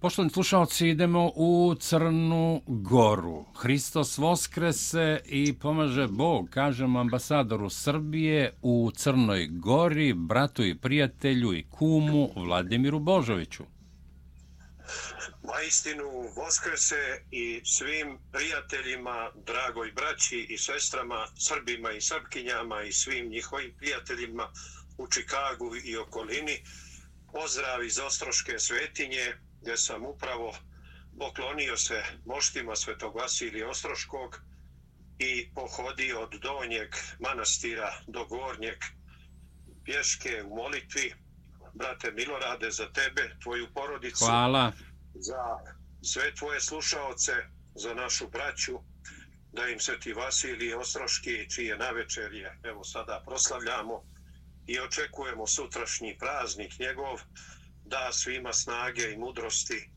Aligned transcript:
Poštovani 0.00 0.30
slušalci, 0.30 0.88
idemo 0.88 1.32
u 1.34 1.74
Crnu 1.80 2.62
Goru. 2.66 3.44
Hristos 3.54 4.18
voskrese 4.18 5.20
i 5.24 5.58
pomaže 5.58 6.06
Bog, 6.06 6.48
kažem 6.50 6.96
ambasadoru 6.96 7.70
Srbije 7.70 8.52
u 8.62 8.90
Crnoj 8.96 9.46
Gori, 9.50 10.12
bratu 10.14 10.64
i 10.64 10.78
prijatelju 10.78 11.54
i 11.54 11.66
kumu 11.70 12.30
Vladimiru 12.36 12.98
Božoviću. 12.98 13.64
Vaistinu 15.42 16.10
voskrese 16.36 17.22
i 17.30 17.60
svim 17.64 18.18
prijateljima, 18.32 19.30
dragoj 19.46 19.92
braći 19.92 20.46
i 20.48 20.58
sestrama, 20.58 21.26
Srbima 21.38 21.92
i 21.92 22.00
Srpkinjama 22.00 22.82
i 22.82 22.92
svim 22.92 23.28
njihovim 23.28 23.72
prijateljima 23.78 24.48
u 24.98 25.06
Čikagu 25.06 25.76
i 25.84 25.96
okolini. 25.96 26.62
Pozdrav 27.32 27.84
iz 27.84 27.98
Ostroške 27.98 28.58
svetinje, 28.58 29.45
gdje 29.60 29.76
sam 29.76 30.06
upravo 30.06 30.54
poklonio 31.18 31.76
se 31.76 32.02
moštima 32.24 32.76
Svetog 32.76 33.16
Vasilija 33.16 33.68
Ostroškog 33.68 34.40
i 35.18 35.50
pohodio 35.54 36.20
od 36.20 36.34
donjeg 36.42 36.88
manastira 37.18 37.92
do 38.06 38.24
gornjeg 38.24 38.78
pješke 39.84 40.42
u 40.42 40.56
molitvi. 40.56 41.14
Brate 41.74 42.10
Milorade, 42.10 42.70
za 42.70 42.92
tebe, 42.92 43.36
tvoju 43.42 43.66
porodicu. 43.74 44.24
Hvala. 44.24 44.72
Za 45.14 45.44
sve 46.02 46.34
tvoje 46.34 46.60
slušaoce, 46.60 47.32
za 47.74 47.94
našu 47.94 48.28
braću, 48.28 48.78
da 49.52 49.68
im 49.68 49.80
Sveti 49.80 50.12
Vasilije 50.12 50.76
Ostroški, 50.76 51.50
čije 51.50 51.76
navečerje, 51.76 52.58
evo 52.62 52.84
sada 52.84 53.22
proslavljamo 53.26 54.02
i 54.66 54.80
očekujemo 54.80 55.46
sutrašnji 55.46 56.16
praznik 56.18 56.78
njegov, 56.78 57.20
da 57.86 58.12
svima 58.12 58.52
snage 58.52 59.12
i 59.12 59.16
mudrosti 59.16 59.90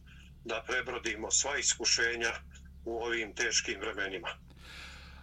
da 0.44 0.64
prebrodimo 0.68 1.32
sva 1.32 1.58
iskušenja 1.58 2.32
u 2.86 3.04
ovim 3.04 3.36
teškim 3.36 3.80
vremenima. 3.80 4.30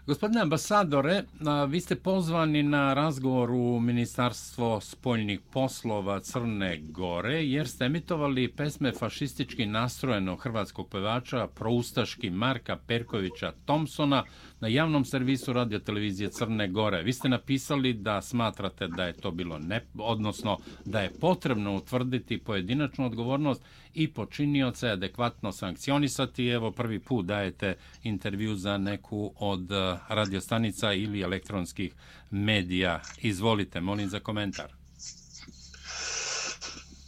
Gospodine 0.06 0.40
ambasadore, 0.40 1.22
vi 1.68 1.80
ste 1.80 1.96
pozvani 1.96 2.62
na 2.62 2.94
razgovor 2.94 3.50
u 3.50 3.80
Ministarstvo 3.80 4.80
spoljnih 4.80 5.40
poslova 5.52 6.20
Crne 6.20 6.78
Gore, 6.78 7.44
jer 7.44 7.68
ste 7.68 7.84
emitovali 7.84 8.48
pesme 8.48 8.92
fašistički 8.92 9.66
nastrojenog 9.66 10.40
hrvatskog 10.42 10.88
pevača 10.88 11.46
proustaški 11.46 12.30
Marka 12.30 12.76
Perkovića 12.76 13.52
Thompsona 13.64 14.24
na 14.60 14.68
javnom 14.68 15.04
servisu 15.04 15.52
radio 15.52 15.78
televizije 15.78 16.30
Crne 16.30 16.68
Gore. 16.68 17.02
Vi 17.02 17.12
ste 17.12 17.28
napisali 17.28 17.92
da 17.92 18.22
smatrate 18.22 18.88
da 18.88 19.04
je 19.04 19.12
to 19.12 19.30
bilo 19.30 19.58
ne, 19.58 19.84
odnosno 19.98 20.58
da 20.84 21.00
je 21.00 21.12
potrebno 21.20 21.76
utvrditi 21.76 22.38
pojedinačnu 22.38 23.06
odgovornost 23.06 23.62
i 23.94 24.08
počinioce 24.08 24.88
adekvatno 24.88 25.52
sankcionisati. 25.52 26.46
Evo 26.48 26.70
prvi 26.70 27.00
put 27.00 27.26
dajete 27.26 27.76
intervju 28.02 28.54
za 28.54 28.78
neku 28.78 29.32
od 29.36 29.70
radiostanica 30.08 30.92
ili 30.92 31.20
elektronskih 31.20 31.92
medija. 32.30 33.02
Izvolite, 33.18 33.80
molim 33.80 34.08
za 34.08 34.20
komentar. 34.20 34.72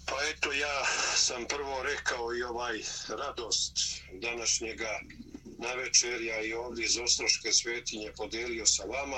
Pa 0.07 0.17
eto, 0.31 0.53
ja 0.53 0.85
sam 1.15 1.45
prvo 1.49 1.83
rekao 1.83 2.35
i 2.35 2.43
ovaj 2.43 2.79
radost 3.09 3.79
današnjega 4.13 5.01
navečerja 5.59 6.43
i 6.43 6.53
ovdje 6.53 6.85
iz 6.85 6.99
Ostroške 6.99 7.53
svetinje 7.53 8.13
podelio 8.17 8.67
sa 8.67 8.85
vama, 8.85 9.17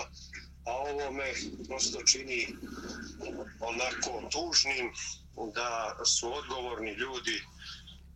a 0.65 0.73
ovo 0.73 1.13
me 1.13 1.33
prosto 1.69 2.03
čini 2.03 2.49
onako 3.61 4.29
tužnim 4.31 4.93
da 5.55 5.97
su 6.05 6.35
odgovorni 6.35 6.93
ljudi 6.93 7.43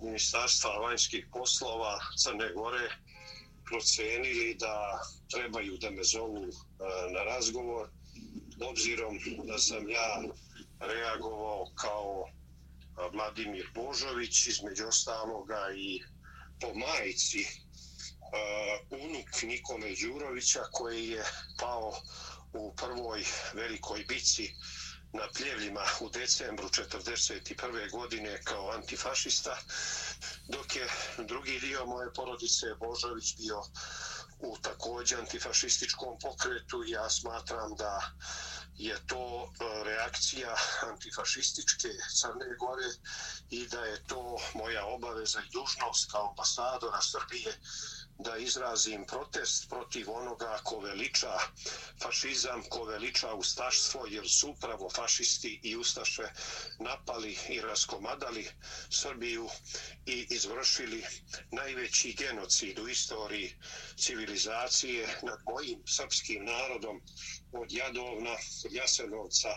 Ministarstva 0.01 0.71
vanjskih 0.71 1.27
poslova 1.33 2.01
Crne 2.17 2.53
Gore 2.55 2.89
procenili 3.65 4.55
da 4.55 5.01
trebaju 5.31 5.77
da 5.77 5.91
me 5.91 6.05
zovu 6.05 6.45
e, 6.45 6.53
na 7.13 7.23
razgovor, 7.25 7.89
obzirom 8.71 9.19
da 9.45 9.59
sam 9.59 9.89
ja 9.91 10.23
reagovao 10.81 11.67
kao 11.75 12.27
e, 12.29 13.11
Vladimir 13.13 13.67
Božović, 13.75 14.47
između 14.47 14.87
ostaloga 14.87 15.67
i 15.77 16.01
po 16.61 16.75
majici 16.75 17.47
uh, 18.35 19.01
unuk 19.01 19.43
Nikome 19.43 19.95
Đurovića 20.03 20.63
koji 20.73 21.09
je 21.09 21.25
pao 21.61 21.93
u 22.53 22.75
prvoj 22.77 23.25
velikoj 23.55 24.05
bici 24.09 24.55
na 25.13 25.29
pljevljima 25.37 25.85
u 26.01 26.09
decembru 26.11 26.69
1941. 26.69 27.91
godine 27.91 28.41
kao 28.45 28.71
antifašista, 28.71 29.59
dok 30.55 30.77
je 30.77 30.89
drugi 31.19 31.61
dio 31.61 31.87
moje 31.87 32.13
porodice 32.13 32.67
Božović 32.81 33.37
bio 33.39 33.59
u 34.39 34.57
takođe 34.63 35.17
antifašističkom 35.17 36.19
pokretu. 36.23 36.85
Ja 36.87 37.11
smatram 37.11 37.71
da 37.79 38.13
je 38.75 38.97
to 39.07 39.25
e, 39.45 39.85
reakcija 39.85 40.57
antifašističke 40.91 41.89
Crne 42.19 42.51
Gore 42.59 42.91
i 43.51 43.67
da 43.69 43.81
je 43.85 44.05
to 44.07 44.39
moja 44.55 44.85
obaveza 44.85 45.41
i 45.41 45.53
dužnost 45.53 46.11
kao 46.11 46.29
ambasadora 46.31 47.01
Srbije 47.03 47.59
da 48.19 48.37
izrazim 48.37 49.05
protest 49.07 49.69
protiv 49.69 50.11
onoga 50.11 50.59
ko 50.65 50.79
veliča 50.81 51.39
fašizam, 52.03 52.63
ko 52.63 52.85
veliča 52.85 53.35
ustaštvo, 53.35 54.07
jer 54.07 54.29
su 54.29 54.51
upravo 54.51 54.91
fašisti 54.91 55.61
i 55.63 55.77
ustaše 55.77 56.23
napali 56.79 57.39
i 57.49 57.61
raskomadali 57.61 58.49
Srbiju 58.91 59.49
i 60.07 60.27
izvršili 60.31 61.05
najveći 61.51 62.13
genocid 62.13 62.79
u 62.79 62.89
istoriji 62.89 63.55
civilizacije 63.97 65.19
nad 65.23 65.39
mojim 65.47 65.83
srpskim 65.87 66.45
narodom 66.45 67.01
od 67.53 67.73
Jadovna, 67.73 68.37
Jasenovca, 68.71 69.49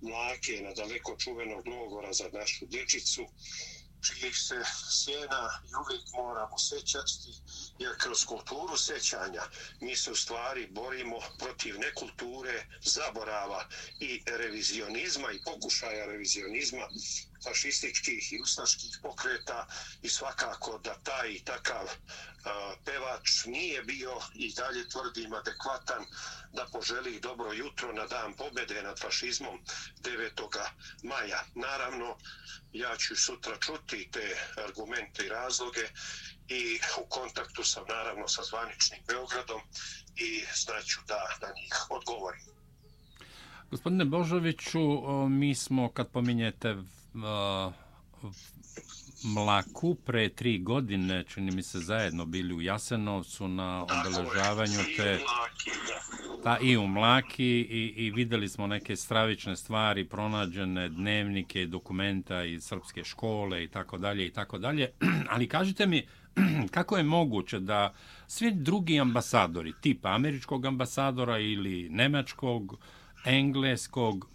Mlake, 0.00 0.60
na 0.62 0.72
daleko 0.72 1.16
čuvenog 1.18 1.66
logora 1.66 2.12
za 2.12 2.28
našu 2.32 2.66
dječicu, 2.66 3.26
čijih 4.00 4.36
se 4.36 4.62
sjena 4.90 5.50
i 5.68 5.70
uvijek 5.74 6.04
moramo 6.12 6.58
sećati, 6.58 7.32
jer 7.78 7.96
kroz 7.98 8.24
kulturu 8.24 8.76
sećanja 8.76 9.42
mi 9.80 9.96
se 9.96 10.10
u 10.10 10.14
stvari 10.16 10.66
borimo 10.70 11.20
protiv 11.38 11.78
nekulture, 11.78 12.66
zaborava 12.84 13.68
i 14.00 14.22
revizionizma 14.26 15.32
i 15.32 15.42
pokušaja 15.44 16.06
revizionizma 16.06 16.88
fašističkih 17.48 18.32
i 18.32 18.40
ustaških 18.42 18.98
pokreta 19.02 19.66
i 20.02 20.08
svakako 20.08 20.78
da 20.84 20.94
taj 20.94 21.30
i 21.30 21.44
takav 21.44 21.86
pevač 22.84 23.44
nije 23.46 23.82
bio 23.82 24.12
i 24.34 24.52
dalje 24.52 24.88
tvrdim 24.88 25.32
adekvatan 25.32 26.04
da 26.52 26.66
poželi 26.72 27.20
dobro 27.20 27.52
jutro 27.52 27.92
na 27.92 28.06
dan 28.06 28.32
pobede 28.32 28.82
nad 28.82 29.00
fašizmom 29.00 29.58
9. 30.02 30.58
maja. 31.02 31.40
Naravno, 31.54 32.16
ja 32.72 32.96
ću 32.96 33.16
sutra 33.16 33.56
čuti 33.60 34.08
te 34.12 34.36
argumente 34.66 35.26
i 35.26 35.28
razloge 35.28 35.88
i 36.48 36.78
u 37.02 37.06
kontaktu 37.08 37.64
sam 37.64 37.84
naravno 37.88 38.28
sa 38.28 38.42
zvaničnim 38.42 39.00
Beogradom 39.06 39.60
i 40.16 40.44
znaću 40.54 41.00
da 41.08 41.36
na 41.42 41.48
njih 41.48 41.74
odgovorim. 41.90 42.40
Gospodine 43.70 44.04
Božoviću, 44.04 44.80
mi 45.28 45.54
smo, 45.54 45.88
kad 45.92 46.10
pominjete 46.10 46.76
Mlaku 49.24 49.94
pre 49.94 50.28
tri 50.28 50.58
godine, 50.58 51.24
čini 51.24 51.50
mi 51.50 51.62
se 51.62 51.78
zajedno 51.78 52.24
bili 52.24 52.54
u 52.54 52.62
Jasenovcu 52.62 53.48
na 53.48 53.82
obeležavanju 53.82 54.78
te 54.96 55.18
ta 56.46 56.58
i 56.58 56.76
u 56.76 56.86
Mlaki 56.86 57.44
i, 57.44 57.94
i 57.96 58.10
videli 58.10 58.48
smo 58.48 58.66
neke 58.66 58.96
stravične 58.96 59.56
stvari, 59.56 60.04
pronađene 60.04 60.88
dnevnike, 60.88 61.66
dokumenta 61.66 62.44
iz 62.44 62.64
srpske 62.64 63.04
škole 63.04 63.64
i 63.64 63.68
tako 63.68 63.98
dalje 63.98 64.26
i 64.26 64.30
tako 64.30 64.58
dalje. 64.58 64.90
Ali 65.32 65.48
kažite 65.48 65.86
mi, 65.86 66.06
kako 66.76 66.96
je 66.96 67.02
moguće 67.02 67.60
da 67.60 67.94
svi 68.26 68.52
drugi 68.54 69.00
ambasadori, 69.00 69.72
tipa 69.80 70.08
američkog 70.08 70.66
ambasadora 70.66 71.38
ili 71.38 71.88
nemačkog, 71.88 72.78
engleskog, 73.24 74.28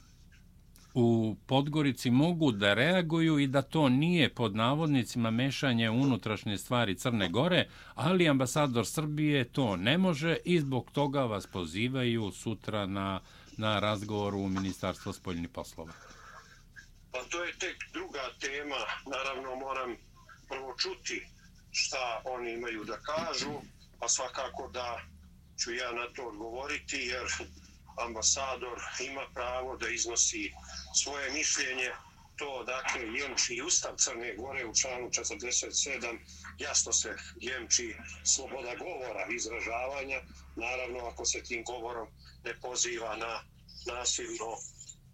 u 0.94 1.36
Podgorici 1.46 2.12
mogu 2.12 2.52
da 2.52 2.74
reaguju 2.74 3.40
i 3.40 3.48
da 3.48 3.62
to 3.62 3.90
nije 3.90 4.30
pod 4.30 4.56
navodnicima 4.56 5.32
mešanje 5.32 5.90
unutrašnje 5.90 6.58
stvari 6.58 6.96
Crne 6.96 7.30
Gore, 7.30 7.70
ali 7.96 8.30
ambasador 8.30 8.88
Srbije 8.88 9.44
to 9.44 9.76
ne 9.76 9.98
može 9.98 10.38
i 10.46 10.60
zbog 10.60 10.92
toga 10.92 11.24
vas 11.24 11.48
pozivaju 11.48 12.32
sutra 12.32 12.86
na, 12.86 13.20
na 13.58 13.80
razgovor 13.80 14.36
u 14.36 14.48
Ministarstvo 14.48 15.14
spoljnih 15.14 15.50
poslova. 15.50 15.92
Pa 17.12 17.20
to 17.30 17.44
je 17.44 17.54
tek 17.60 17.78
druga 17.94 18.22
tema. 18.40 18.82
Naravno 19.06 19.56
moram 19.56 19.96
prvo 20.50 20.76
čuti 20.78 21.28
šta 21.72 22.22
oni 22.26 22.54
imaju 22.54 22.84
da 22.84 22.98
kažu, 22.98 23.52
pa 24.00 24.08
svakako 24.08 24.70
da 24.74 25.02
ću 25.60 25.74
ja 25.74 25.92
na 25.92 26.06
to 26.16 26.28
odgovoriti, 26.28 26.98
jer 26.98 27.26
ambasador 28.08 28.80
ima 29.10 29.22
pravo 29.34 29.78
da 29.78 29.90
iznosi 29.90 30.54
svoje 30.94 31.32
mišljenje, 31.32 31.92
to, 32.36 32.64
dakle, 32.64 33.02
jemči 33.20 33.62
ustav 33.62 33.96
Crne 33.98 34.36
Gore 34.36 34.66
u 34.66 34.76
članu 34.76 35.10
47, 35.10 36.20
jasno 36.58 36.94
se 36.94 37.16
jemči 37.36 37.96
sloboda 38.24 38.76
govora, 38.76 39.28
izražavanja, 39.30 40.22
naravno 40.56 41.00
ako 41.00 41.26
se 41.26 41.44
tim 41.44 41.64
govorom 41.64 42.08
ne 42.44 42.60
poziva 42.60 43.16
na 43.16 43.44
nasilno 43.86 44.58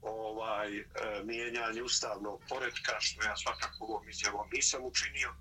ovaj 0.02 0.80
e, 0.80 0.84
mijenjanje 1.24 1.82
ustavnog 1.84 2.42
poredka, 2.50 3.00
što 3.00 3.24
ja 3.24 3.38
svakako 3.38 3.86
ovom 3.86 4.10
izjavom 4.10 4.50
nisam 4.54 4.82
učinio, 4.84 5.36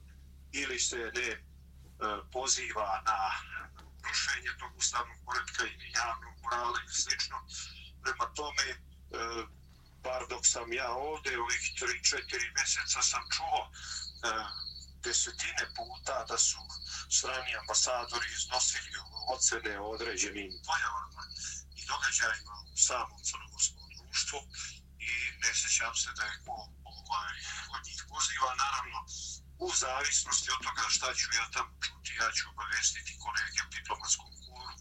ili 0.52 0.78
se 0.78 0.96
ne 0.96 1.28
e, 1.30 1.38
poziva 2.32 3.02
na 3.06 3.18
rušenje 4.08 4.50
tog 4.60 4.76
ustavnog 4.78 5.16
poredka 5.24 5.62
ili 5.64 5.92
javnog 5.94 6.34
morala 6.42 6.78
ili 6.84 6.94
slično. 6.94 7.36
Prema 8.02 8.34
tome, 8.34 8.66
e, 8.70 8.76
bar 10.06 10.22
dok 10.32 10.44
sam 10.46 10.72
ja 10.72 10.90
ovde, 10.90 11.38
ovih 11.44 11.64
3-4 11.80 12.54
mjeseca 12.56 13.00
sam 13.02 13.24
čuo 13.34 13.60
e, 13.66 13.72
desetine 15.04 15.64
puta 15.76 16.16
da 16.30 16.38
su 16.38 16.60
strani 17.18 17.52
ambasadori 17.62 18.28
iznosili 18.38 18.90
ocene 19.34 19.72
o 19.80 19.90
određenim 19.94 20.50
pojavama 20.66 21.22
i 21.78 21.80
događajima 21.92 22.54
u 22.74 22.76
samom 22.88 23.20
crnogorskom 23.28 23.84
društvu 23.98 24.38
i 25.08 25.10
ne 25.42 25.50
sjećam 25.58 25.94
se 26.02 26.10
da 26.18 26.24
je 26.30 26.36
ko 26.44 26.54
ovaj, 26.94 27.34
od 27.74 27.80
njih 27.86 28.00
poziva. 28.12 28.50
Naravno, 28.64 28.98
u 29.66 29.68
zavisnosti 29.84 30.48
od 30.54 30.60
toga 30.66 30.84
šta 30.96 31.08
ću 31.18 31.26
ja 31.38 31.46
tamo 31.54 31.72
čuti, 31.84 32.12
ja 32.22 32.28
ću 32.36 32.42
obavestiti 32.52 33.18
kolege 33.24 33.60
u 33.66 33.72
diplomatskom 33.76 34.30
kuru 34.42 34.72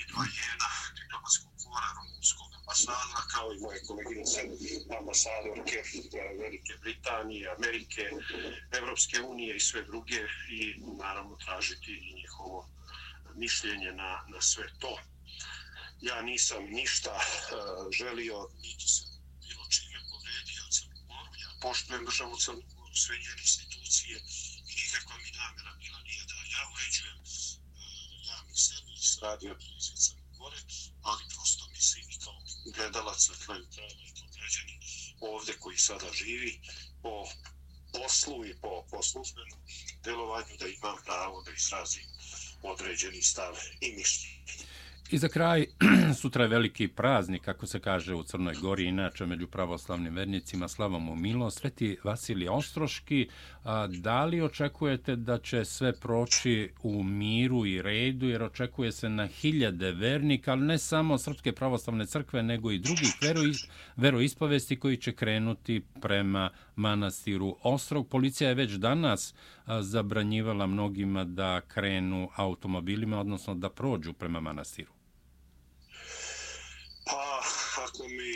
i 0.00 0.02
dvojena 0.10 0.70
diplomatskog 0.98 1.52
kora 1.64 1.88
rumunskog 1.96 2.50
ambasadora, 2.60 3.22
kao 3.32 3.46
i 3.52 3.60
moje 3.64 3.78
koleginice 3.88 4.40
ambasadorke 5.00 5.78
eh, 5.78 6.36
Velike 6.42 6.72
Britanije, 6.82 7.54
Amerike, 7.58 8.04
Evropske 8.78 9.20
unije 9.20 9.56
i 9.56 9.66
sve 9.68 9.82
druge 9.82 10.20
i 10.58 10.60
naravno 11.02 11.36
tražiti 11.44 11.92
i 12.06 12.14
njihovo 12.14 12.68
mišljenje 13.34 13.92
na, 13.92 14.10
na 14.32 14.40
sve 14.40 14.66
to. 14.80 14.98
Ja 16.00 16.22
nisam 16.22 16.64
ništa 16.64 17.12
uh, 17.14 17.92
želio, 17.98 18.48
niti 18.62 18.88
sam 18.88 19.08
bilo 19.46 19.64
čime 19.74 19.98
povredio 20.12 20.62
Crnu 20.74 20.98
Goru, 21.08 21.32
ja 21.44 21.50
poštujem 21.62 22.04
državu 22.04 22.36
Crnu 22.44 22.62
Goru, 22.74 22.94
sve 23.04 23.14
njene 23.22 23.42
institucije 23.46 24.16
i 24.70 24.72
nikakva 24.80 25.16
mi 25.22 25.30
namjera 25.40 25.72
bila 25.82 26.00
nije 26.08 26.22
da 26.30 26.34
ja 26.54 26.62
uređujem 26.74 27.18
uh, 28.26 28.32
javni 28.32 28.56
servis, 28.56 29.18
radio 29.22 29.54
televizije 29.54 29.96
Crne 29.96 30.22
Gore, 30.38 30.60
ali 31.02 31.22
prosto 31.34 31.64
mislim 31.70 32.04
i 32.10 32.18
kao 32.24 32.38
gledalac 32.76 33.28
na 33.28 33.36
kraju 33.44 33.66
krajeva 33.74 34.02
i 34.08 34.14
kao 34.18 34.28
građani 34.36 34.74
ovde 35.20 35.52
koji 35.62 35.78
sada 35.78 36.12
živi 36.12 36.60
po 37.02 37.14
poslu 37.92 38.46
i 38.46 38.54
po, 38.60 38.86
po 38.90 39.02
službenom 39.02 39.60
delovanju 40.04 40.56
da 40.60 40.66
imam 40.66 40.96
pravo 41.04 41.42
da 41.42 41.50
izrazim 41.50 42.06
određeni 42.62 43.22
stav 43.22 43.54
i 43.80 43.92
mišljenje. 43.92 44.35
I 45.10 45.18
za 45.18 45.28
kraj, 45.28 45.66
sutra 46.20 46.44
je 46.44 46.48
veliki 46.48 46.88
praznik, 46.88 47.42
kako 47.42 47.66
se 47.66 47.80
kaže 47.80 48.14
u 48.14 48.22
Crnoj 48.22 48.54
Gori, 48.54 48.84
inače 48.84 49.26
među 49.26 49.46
pravoslavnim 49.46 50.14
vernicima, 50.14 50.68
slavom 50.68 51.08
u 51.08 51.16
Milo, 51.16 51.50
Sveti 51.50 51.96
Vasilije 52.04 52.50
Ostroški. 52.50 53.28
A, 53.64 53.86
da 53.86 54.24
li 54.24 54.42
očekujete 54.42 55.16
da 55.16 55.38
će 55.38 55.64
sve 55.64 55.92
proći 55.92 56.70
u 56.82 57.02
miru 57.02 57.66
i 57.66 57.82
redu, 57.82 58.26
jer 58.26 58.42
očekuje 58.42 58.92
se 58.92 59.08
na 59.08 59.26
hiljade 59.26 59.92
vernika, 59.92 60.52
ali 60.52 60.62
ne 60.62 60.78
samo 60.78 61.18
Srpske 61.18 61.52
pravoslavne 61.52 62.06
crkve, 62.06 62.42
nego 62.42 62.70
i 62.70 62.78
drugih 62.78 63.12
veroispovesti 63.96 64.76
koji 64.76 64.96
će 64.96 65.12
krenuti 65.12 65.82
prema 66.00 66.50
manastiru 66.76 67.56
Ostrog. 67.62 68.08
Policija 68.08 68.48
je 68.48 68.54
već 68.54 68.72
danas 68.72 69.34
zabranjivala 69.80 70.66
mnogima 70.66 71.24
da 71.24 71.60
krenu 71.60 72.28
automobilima, 72.36 73.20
odnosno 73.20 73.54
da 73.54 73.70
prođu 73.70 74.12
prema 74.12 74.40
manastiru. 74.40 74.95
Pa, 77.06 77.42
ako 77.86 78.02
mi 78.08 78.32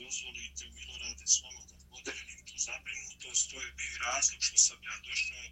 dozvolite, 0.00 0.62
Milorade, 0.76 1.26
s 1.34 1.36
vama 1.42 1.62
da 1.68 1.74
podelim 1.90 2.38
tu 2.48 2.56
zabrinutost, 2.68 3.50
to 3.50 3.56
je 3.64 3.70
bio 3.80 3.94
razlog 4.08 4.40
što 4.46 4.56
sam 4.66 4.78
ja 4.90 4.96
došao, 5.08 5.44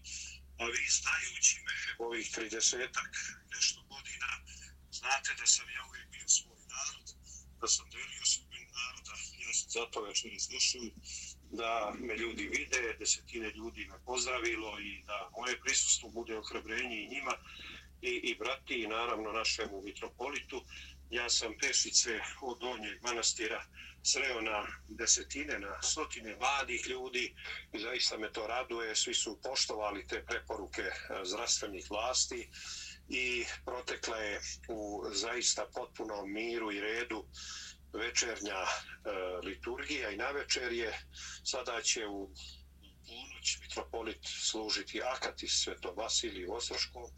a 0.61 0.63
vi 0.75 0.85
znajući 1.01 1.55
me 1.67 1.75
ovih 2.07 2.27
30-ak 2.37 3.15
nešto 3.55 3.81
godina, 3.93 4.29
znate 5.01 5.31
da 5.41 5.47
sam 5.47 5.67
ja 5.77 5.83
uvijek 5.89 6.09
bio 6.15 6.29
svoj 6.29 6.63
narod, 6.75 7.07
da 7.61 7.67
sam 7.75 7.87
delio 7.91 8.25
svoj 8.35 8.61
naroda, 8.79 9.13
ja 9.45 9.53
sam 9.59 9.69
zato 9.79 10.03
večer 10.09 10.33
izdošao 10.33 10.87
da 11.61 11.95
me 11.99 12.15
ljudi 12.17 12.45
vide, 12.55 12.97
desetine 12.99 13.51
ljudi 13.51 13.87
me 13.91 14.05
pozdravilo 14.05 14.81
i 14.81 15.03
da 15.07 15.31
moje 15.39 15.61
prisustvo 15.61 16.09
bude 16.09 16.39
ohrabrenje 16.39 16.97
i 17.03 17.09
njima 17.15 17.35
i, 18.03 18.11
i 18.11 18.35
brati 18.35 18.75
i 18.75 18.87
naravno 18.87 19.33
našemu 19.33 19.83
mitropolitu. 19.83 20.65
Ja 21.13 21.31
sam 21.31 21.53
pešice 21.61 22.21
od 22.43 22.61
donjeg 22.61 23.03
manastira 23.03 23.65
sreo 24.03 24.41
na 24.41 24.67
desetine, 24.89 25.59
na 25.59 25.83
stotine 25.83 26.37
mladih 26.37 26.87
ljudi 26.87 27.35
i 27.73 27.79
zaista 27.79 28.19
me 28.19 28.33
to 28.33 28.47
raduje. 28.47 28.97
Svi 28.97 29.15
su 29.15 29.39
poštovali 29.43 30.07
te 30.07 30.25
preporuke 30.25 30.83
eh, 30.83 31.21
zdravstvenih 31.25 31.91
vlasti 31.91 32.49
i 33.09 33.45
protekla 33.65 34.17
je 34.17 34.41
u 34.69 35.05
zaista 35.13 35.67
potpunom 35.75 36.33
miru 36.33 36.73
i 36.73 36.81
redu 36.81 37.25
večernja 37.93 38.57
e, 38.57 38.67
liturgija 39.45 40.11
i 40.11 40.17
navečerje. 40.17 40.99
Sada 41.45 41.83
će 41.83 42.07
u 42.07 42.31
ponoć 43.07 43.59
mitropolit 43.61 44.19
služiti 44.23 45.03
Akatis 45.03 45.63
Sveto 45.63 45.93
Vasilij 45.95 46.47
Osroško, 46.49 47.11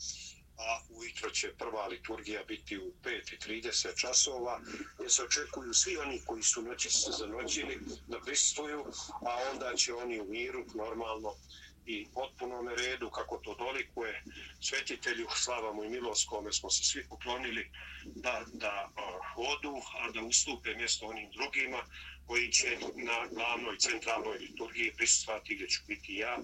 a 0.57 0.81
ujutro 0.89 1.31
će 1.31 1.55
prva 1.59 1.87
liturgija 1.87 2.45
biti 2.45 2.79
u 2.79 2.93
5.30 3.05 4.01
časova, 4.01 4.61
gdje 4.99 5.11
se 5.11 5.23
očekuju 5.23 5.75
svi 5.75 5.97
oni 5.97 6.21
koji 6.27 6.43
su 6.43 6.63
noći 6.63 6.91
se 6.91 7.11
zanoćili 7.19 7.81
da 8.07 8.21
pristuju, 8.21 8.85
a 9.27 9.51
onda 9.53 9.75
će 9.77 9.95
oni 9.95 10.21
u 10.21 10.25
miru 10.25 10.65
normalno 10.75 11.35
i 11.87 12.07
potpunom 12.15 12.69
redu, 12.69 13.11
kako 13.11 13.37
to 13.37 13.55
dolikuje 13.55 14.23
svetitelju, 14.61 15.27
Slavamu 15.37 15.85
i 15.85 15.89
milost, 15.89 16.29
kome 16.29 16.53
smo 16.53 16.71
se 16.71 16.85
svi 16.85 17.05
poklonili, 17.09 17.71
da, 18.05 18.45
da 18.53 18.91
uh, 18.91 19.49
odu, 19.49 19.77
a 19.99 20.11
da 20.11 20.23
ustupe 20.23 20.75
mjesto 20.75 21.07
onim 21.07 21.31
drugima, 21.31 21.85
koji 22.27 22.53
će 22.53 22.79
na 22.95 23.27
glavnoj 23.33 23.79
centralnoj 23.79 24.39
liturgiji 24.39 24.95
prisustvati, 24.97 25.55
gdje 25.55 25.69
ću 25.69 25.81
biti 25.87 26.15
ja, 26.15 26.39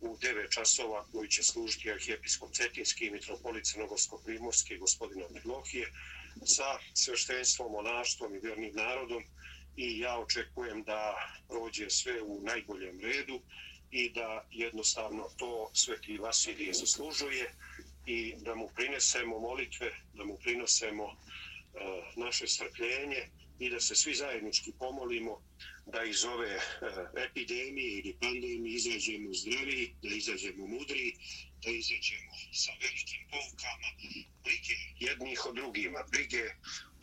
u 0.00 0.16
9 0.16 0.54
časova 0.54 1.04
koji 1.12 1.28
će 1.28 1.42
služiti 1.42 1.92
arhijepiskop 1.92 2.52
Cetinski, 2.52 3.10
mitropolit 3.10 3.64
Crnogorsko-Primorski, 3.64 4.78
gospodina 4.78 5.24
Prilohije, 5.34 5.92
sa 6.44 6.78
sveštenstvom, 6.94 7.72
monaštvom 7.72 8.34
i 8.34 8.38
vjernim 8.38 8.74
narodom. 8.74 9.24
I 9.76 9.98
ja 9.98 10.18
očekujem 10.18 10.82
da 10.82 11.14
prođe 11.48 11.90
sve 11.90 12.22
u 12.22 12.42
najboljem 12.42 13.00
redu 13.00 13.40
i 13.90 14.10
da 14.10 14.48
jednostavno 14.50 15.28
to 15.36 15.70
Sveti 15.74 16.18
Vasilije 16.18 16.72
zaslužuje 16.72 17.54
i 18.06 18.34
da 18.36 18.54
mu 18.54 18.68
prinesemo 18.74 19.38
molitve, 19.38 19.90
da 20.14 20.24
mu 20.24 20.36
prinosemo 20.38 21.04
uh, 21.04 21.12
e, 21.74 22.02
naše 22.16 22.46
strpljenje 22.46 23.28
i 23.58 23.70
da 23.70 23.80
se 23.80 23.94
svi 23.94 24.14
zajednički 24.14 24.72
pomolimo 24.78 25.42
da 25.86 26.04
iz 26.04 26.24
ove 26.24 26.56
uh, 26.56 26.62
epidemije 27.24 27.98
ili 27.98 28.16
pandemije 28.20 28.76
izađemo 28.76 29.34
zdravi, 29.34 29.94
da 30.02 30.08
izađemo 30.08 30.66
mudri, 30.66 31.14
da 31.64 31.70
izađemo 31.70 32.32
sa 32.52 32.72
velikim 32.82 33.22
poukama, 33.30 33.88
brige 34.44 34.76
jednih 34.98 35.46
od 35.46 35.54
drugima, 35.54 36.04
brige 36.10 36.44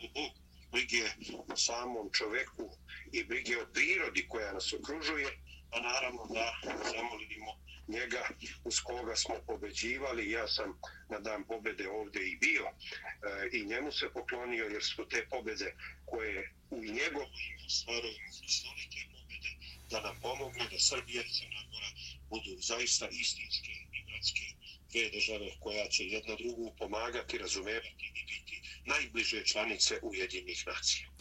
o 0.02 0.08
Bogu, 0.14 0.44
brige 0.72 1.04
o 1.48 1.56
samom 1.56 2.10
čoveku 2.12 2.70
i 3.12 3.24
brige 3.24 3.58
o 3.62 3.66
prirodi 3.72 4.28
koja 4.28 4.52
nas 4.52 4.72
okružuje, 4.72 5.28
a 5.74 5.80
naravno 5.80 6.26
da 6.34 6.46
zamolimo 6.92 7.52
njega 7.88 8.28
uz 8.64 8.80
koga 8.80 9.16
smo 9.16 9.34
pobeđivali. 9.46 10.30
Ja 10.30 10.48
sam 10.48 10.80
na 11.08 11.18
dan 11.18 11.44
pobede 11.44 11.88
ovde 11.88 12.20
i 12.20 12.36
bio 12.36 12.64
e, 12.64 12.72
i 13.52 13.64
njemu 13.66 13.92
se 13.92 14.06
poklonio 14.12 14.64
jer 14.64 14.82
su 14.82 15.08
te 15.08 15.26
pobede 15.30 15.74
koje 16.04 16.52
u 16.70 16.76
njegovu 16.76 17.34
ime 17.48 17.66
istorike 18.46 19.00
pobede 19.12 19.50
da 19.90 20.00
nam 20.00 20.20
pomogne 20.22 20.64
da 20.72 20.78
Srbija 20.78 21.22
i 21.22 21.32
Crna 21.36 21.62
Gora 21.70 21.90
budu 22.30 22.60
zaista 22.60 23.08
istinske 23.10 23.72
i 23.92 24.04
bratske 24.06 24.46
dve 24.90 25.10
države 25.10 25.50
koja 25.60 25.88
će 25.88 26.04
jedna 26.04 26.34
drugu 26.34 26.74
pomagati, 26.78 27.38
razumevati 27.38 28.04
i 28.14 28.24
biti 28.24 28.62
najbliže 28.84 29.44
članice 29.44 29.98
Ujedinih 30.02 30.64
nacija. 30.66 31.13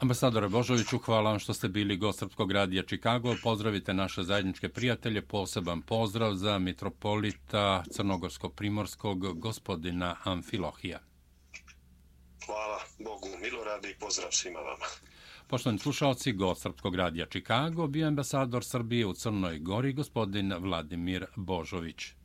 Ambasadore 0.00 0.48
Božoviću, 0.48 0.98
hvala 0.98 1.30
vam 1.30 1.38
što 1.38 1.54
ste 1.54 1.68
bili 1.68 1.96
gost 1.96 2.18
Srpskog 2.18 2.52
radija 2.52 2.82
Čikago. 2.82 3.34
Pozdravite 3.42 3.94
naše 3.94 4.22
zajedničke 4.22 4.68
prijatelje. 4.68 5.22
Poseban 5.22 5.82
pozdrav 5.82 6.34
za 6.34 6.58
mitropolita 6.58 7.84
Crnogorsko-Primorskog 7.90 9.38
gospodina 9.38 10.16
Amfilohija. 10.24 10.98
Hvala 12.46 12.78
Bogu, 12.98 13.28
Milorade 13.42 13.90
i 13.90 13.94
pozdrav 14.00 14.28
svima 14.30 14.58
vama. 14.58 14.86
Poštovani 15.48 15.78
slušalci, 15.78 16.32
gost 16.32 16.62
Srpskog 16.62 16.94
radija 16.94 17.26
Čikago 17.26 17.86
bio 17.86 18.08
ambasador 18.08 18.64
Srbije 18.64 19.06
u 19.06 19.12
Crnoj 19.12 19.58
Gori, 19.58 19.92
gospodin 19.92 20.54
Vladimir 20.58 21.26
Božović. 21.36 22.17